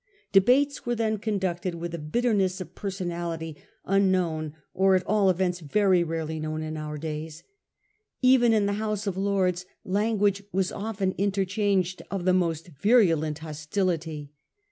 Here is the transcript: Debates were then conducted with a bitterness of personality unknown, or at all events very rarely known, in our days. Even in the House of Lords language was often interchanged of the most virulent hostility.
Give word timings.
Debates 0.31 0.83
were 0.83 0.95
then 0.95 1.19
conducted 1.19 1.75
with 1.75 1.93
a 1.93 1.99
bitterness 1.99 2.59
of 2.59 2.73
personality 2.73 3.55
unknown, 3.85 4.55
or 4.73 4.95
at 4.95 5.05
all 5.05 5.29
events 5.29 5.59
very 5.59 6.03
rarely 6.03 6.39
known, 6.39 6.63
in 6.63 6.75
our 6.75 6.97
days. 6.97 7.43
Even 8.19 8.51
in 8.51 8.65
the 8.65 8.73
House 8.81 9.05
of 9.05 9.15
Lords 9.15 9.67
language 9.85 10.41
was 10.51 10.71
often 10.71 11.13
interchanged 11.19 12.01
of 12.09 12.25
the 12.25 12.33
most 12.33 12.69
virulent 12.69 13.37
hostility. 13.37 14.31